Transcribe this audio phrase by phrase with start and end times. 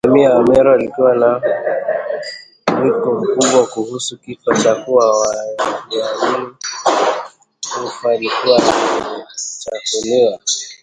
[0.05, 1.41] Jamii ya Wameru ilikuwa na
[2.79, 6.53] mwiko mkubwa kuhusu kifo kwa kuwa waliamini
[7.83, 10.39] mfu alikuwa amechafuliwa